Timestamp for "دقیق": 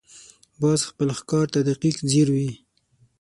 1.69-1.97